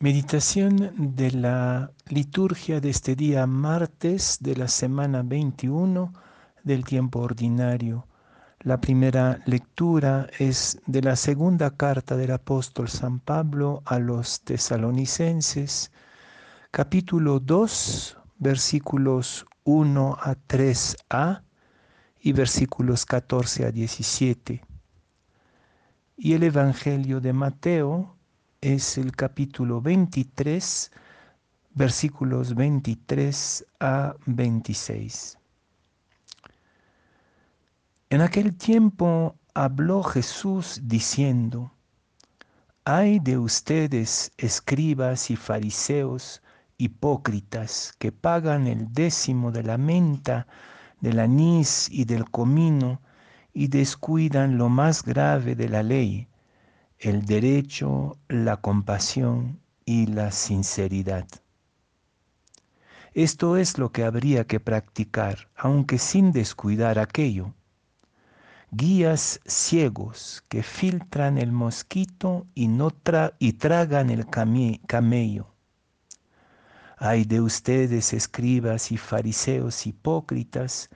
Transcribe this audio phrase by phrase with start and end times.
[0.00, 6.12] Meditación de la liturgia de este día martes de la semana 21
[6.62, 8.06] del tiempo ordinario.
[8.60, 15.90] La primera lectura es de la segunda carta del apóstol San Pablo a los tesalonicenses,
[16.70, 21.42] capítulo 2, versículos 1 a 3a
[22.20, 24.62] y versículos 14 a 17.
[26.16, 28.17] Y el Evangelio de Mateo,
[28.60, 30.90] es el capítulo 23,
[31.74, 35.38] versículos 23 a 26.
[38.10, 41.72] En aquel tiempo habló Jesús diciendo,
[42.84, 46.42] Ay de ustedes, escribas y fariseos,
[46.78, 50.48] hipócritas, que pagan el décimo de la menta,
[51.00, 53.00] del anís y del comino,
[53.52, 56.28] y descuidan lo más grave de la ley,
[56.98, 61.26] el derecho, la compasión y la sinceridad.
[63.14, 67.54] Esto es lo que habría que practicar, aunque sin descuidar aquello.
[68.70, 72.92] Guías ciegos que filtran el mosquito y, no
[73.38, 75.54] y tragan el camello.
[76.96, 80.90] Hay de ustedes, escribas y fariseos hipócritas,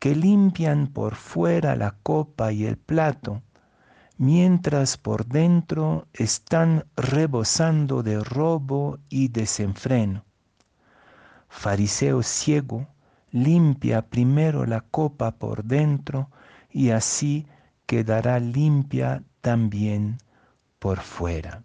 [0.00, 3.42] que limpian por fuera la copa y el plato,
[4.18, 10.24] mientras por dentro están rebosando de robo y desenfreno.
[11.48, 12.88] Fariseo ciego,
[13.30, 16.30] limpia primero la copa por dentro
[16.70, 17.46] y así
[17.86, 20.18] quedará limpia también
[20.78, 21.62] por fuera.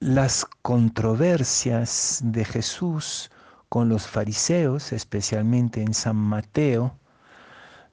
[0.00, 3.30] Las controversias de Jesús
[3.68, 6.96] con los fariseos, especialmente en San Mateo,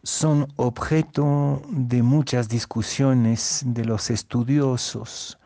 [0.04, 5.40] son objeto de muchas discusiones de los estudiosos.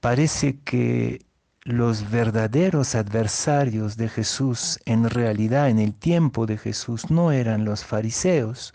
[0.00, 1.26] Parece que
[1.64, 7.84] los verdaderos adversarios de Jesús en realidad en el tiempo de Jesús no eran los
[7.84, 8.72] fariseos,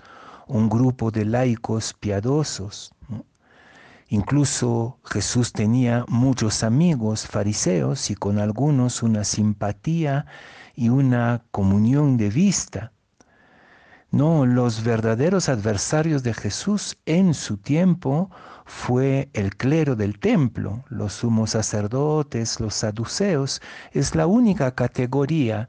[0.48, 2.94] un grupo de laicos piadosos,
[4.08, 10.28] Incluso Jesús tenía muchos amigos fariseos y con algunos una simpatía
[10.76, 12.92] y una comunión de vista.
[14.12, 18.30] No, los verdaderos adversarios de Jesús en su tiempo
[18.66, 23.62] fue el clero del templo, los sumos sacerdotes, los saduceos,
[23.92, 25.68] es la única categoría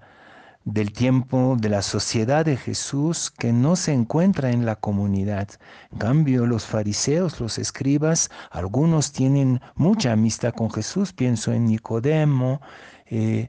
[0.66, 5.48] del tiempo de la sociedad de Jesús que no se encuentra en la comunidad.
[5.92, 12.60] En cambio, los fariseos, los escribas, algunos tienen mucha amistad con Jesús, pienso en Nicodemo,
[13.06, 13.48] eh,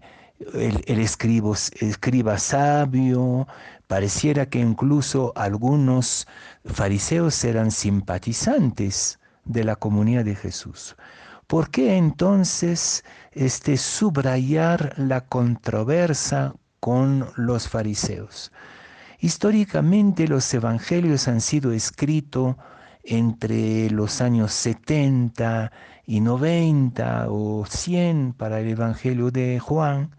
[0.54, 3.48] el, escriba sabio,
[3.88, 6.28] pareciera que incluso algunos
[6.66, 10.96] fariseos eran simpatizantes de la comunidad de Jesús.
[11.48, 16.54] ¿Por qué entonces este subrayar la controversia
[16.88, 18.54] con los fariseos.
[19.20, 22.56] Históricamente los evangelios han sido escritos
[23.04, 25.74] entre los años 70
[26.06, 30.16] y 90 o 100 para el Evangelio de Juan,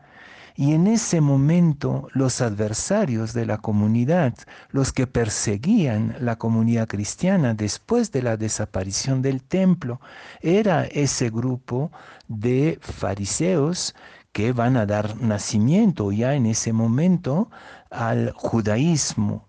[0.57, 4.35] y en ese momento los adversarios de la comunidad,
[4.71, 10.03] los que perseguían la comunidad cristiana después de la desaparición del templo,
[10.43, 11.93] era ese grupo
[12.27, 13.95] de fariseos
[14.33, 17.51] que van a dar nacimiento ya en ese momento
[17.91, 19.48] al judaísmo.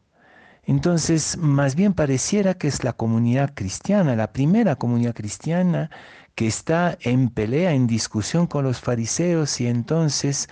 [0.70, 5.90] Entonces, más bien pareciera que es la comunidad cristiana, la primera comunidad cristiana
[6.36, 10.48] que está en pelea, en discusión con los fariseos y entonces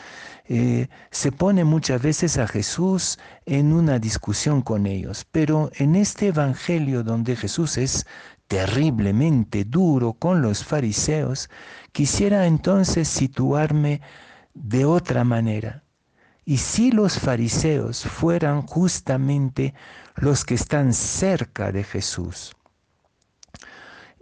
[0.45, 5.23] eh, se pone muchas veces a Jesús en una discusión con ellos.
[5.31, 8.07] Pero en este Evangelio donde Jesús es
[8.47, 11.47] terriblemente duro con los fariseos,
[11.91, 14.01] quisiera entonces situarme
[14.55, 15.83] de otra manera.
[16.47, 19.73] Y si los fariseos fueran justamente
[20.15, 22.55] los que están cerca de Jesús,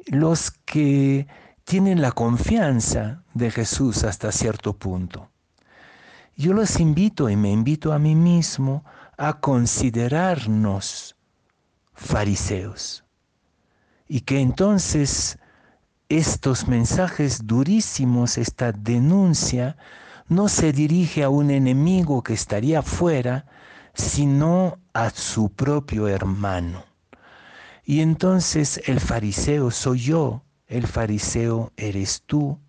[0.08, 1.28] los que
[1.66, 5.30] tienen la confianza de Jesús hasta cierto punto.
[6.36, 8.84] Yo los invito y me invito a mí mismo
[9.20, 11.16] a considerarnos
[11.94, 13.06] fariseos
[14.08, 15.38] y que entonces
[16.10, 19.78] estos mensajes durísimos, esta denuncia,
[20.28, 23.46] no se dirige a un enemigo que estaría fuera,
[23.94, 26.86] sino a su propio hermano.
[27.84, 32.60] Y entonces el fariseo soy yo, el fariseo eres tú.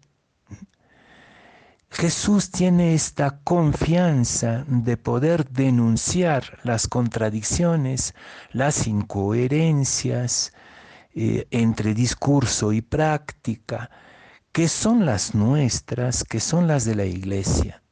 [1.88, 8.14] Jesús tiene esta confianza de poder denunciar las contradicciones,
[8.52, 10.52] las incoherencias
[11.14, 13.90] eh, entre discurso y práctica,
[14.56, 17.82] que son las nuestras, que son las de la iglesia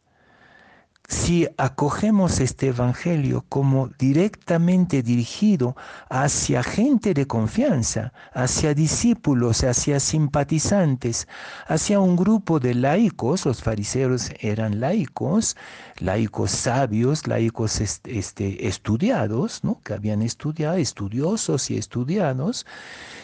[1.07, 5.77] si acogemos este Evangelio como directamente dirigido
[6.09, 11.29] hacia gente de confianza, hacia discípulos, hacia simpatizantes,
[11.67, 15.57] hacia un grupo de laicos, los fariseos eran laicos,
[15.99, 19.83] laicos sabios, laicos este, estudiados, ¿no?
[19.85, 22.65] que habían estudiado, estudiosos y estudiados,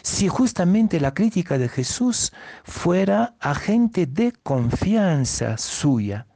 [0.02, 2.32] si justamente la crítica de Jesús
[2.62, 6.26] fuera a gente de confianza suya,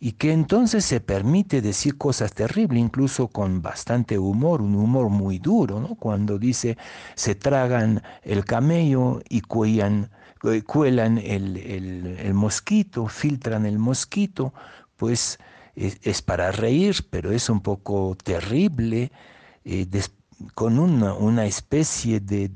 [0.00, 5.38] y que entonces se permite decir cosas terribles, incluso con bastante humor, un humor muy
[5.38, 5.94] duro, ¿no?
[5.94, 6.76] cuando dice
[7.14, 10.10] se tragan el camello y cuellan,
[10.44, 14.52] eh, cuelan el, mosquito, filtran el mosquito,
[14.96, 15.38] pues
[15.74, 19.10] es, para reír, pero es un poco terrible,
[19.64, 19.86] eh,
[20.54, 22.48] con una, especie de,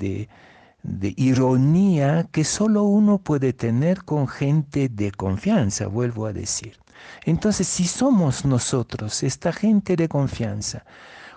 [0.83, 6.79] de ironía que solo uno puede tener con gente de confianza, vuelvo a decir.
[7.25, 10.85] Entonces, si somos nosotros, esta gente de confianza,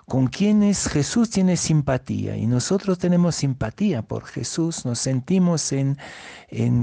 [0.06, 5.96] con quienes Jesús tiene simpatía y nosotros tenemos simpatía por Jesús, nos sentimos en,
[6.48, 6.82] en,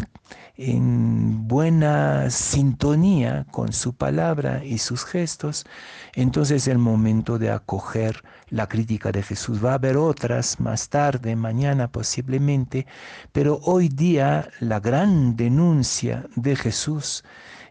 [1.47, 5.65] buena sintonía con su palabra y sus gestos,
[6.13, 9.63] entonces es el momento de acoger la crítica de Jesús.
[9.63, 12.87] Va a haber otras más tarde, mañana posiblemente,
[13.31, 17.23] pero hoy día la gran denuncia de Jesús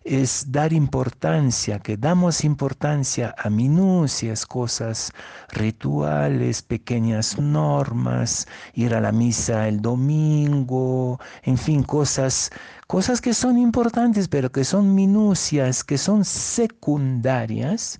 [0.08, 5.12] es dar importancia, que damos importancia a minucias, cosas
[5.50, 12.50] rituales, pequeñas normas, ir a la misa el domingo, en fin, cosas,
[12.87, 17.99] cosas que son importantes, pero que son minucias, que son secundarias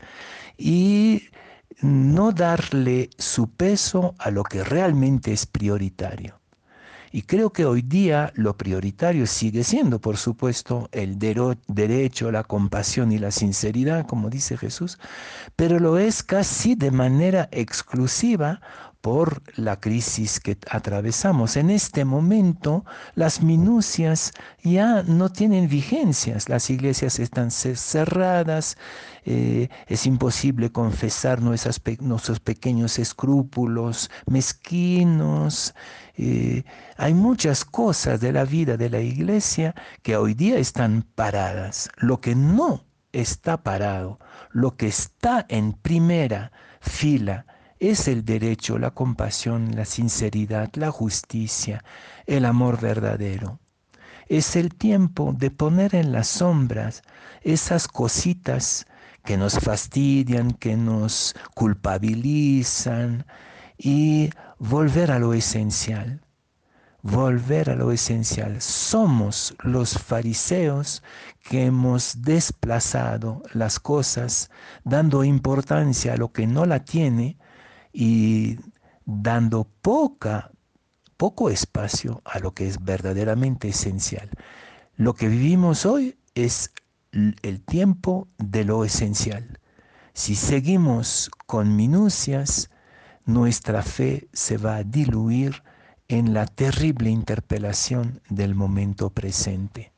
[0.57, 1.25] y
[1.83, 6.41] no darle su peso a lo que realmente es prioritario.
[7.13, 13.13] Y creo que hoy día lo prioritario sigue siendo, por supuesto, el derecho, la compasión
[13.13, 14.99] y la sinceridad, como dice Jesús,
[15.57, 18.61] pero lo es casi de manera exclusiva
[19.01, 21.57] por la crisis que atravesamos.
[21.57, 22.85] En este momento
[23.15, 28.77] las minucias ya no tienen vigencias, las iglesias están cerradas,
[29.25, 31.79] eh, es imposible confesar nuestros,
[32.41, 35.75] pequeños escrúpulos mezquinos.
[36.17, 36.65] Eh,
[36.97, 41.89] hay muchas cosas de la vida de la iglesia que hoy día están paradas.
[41.99, 44.19] Lo que no está parado,
[44.51, 47.47] lo que está en primera fila,
[47.81, 51.85] es el derecho, la compasión, la sinceridad, la justicia,
[52.27, 53.61] el amor verdadero.
[54.29, 57.03] Es el tiempo de poner en las sombras
[57.43, 58.87] esas cositas
[59.25, 63.27] que nos fastidian, que nos culpabilizan
[63.77, 66.21] y volver a lo esencial.
[67.03, 68.61] Volver a lo esencial.
[68.61, 71.03] Somos los fariseos
[71.49, 74.51] que hemos desplazado las cosas,
[74.85, 77.39] dando importancia a lo que no la tiene,
[77.93, 78.59] y
[79.05, 80.51] dando poca,
[81.17, 84.31] poco espacio a lo que es verdaderamente esencial.
[84.97, 86.73] Lo que vivimos hoy es
[87.13, 89.59] el tiempo de lo esencial.
[90.13, 92.71] Si seguimos con minucias,
[93.25, 95.63] nuestra fe se va a diluir
[96.09, 99.93] en la terrible interpelación del momento presente.